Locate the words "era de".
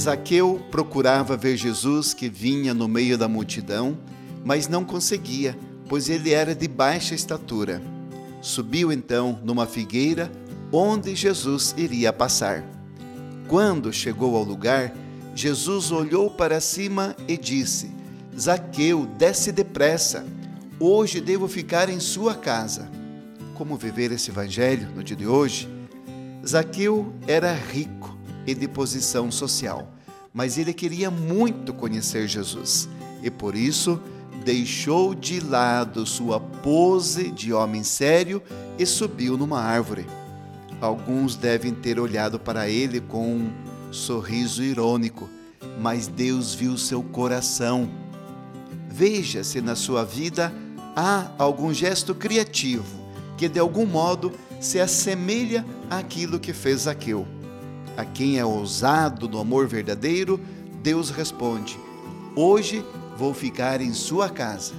6.32-6.66